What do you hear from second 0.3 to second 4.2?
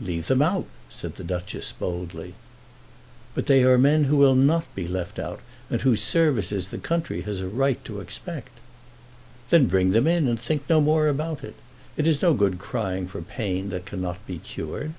out," said the Duchess boldly. "But they are men who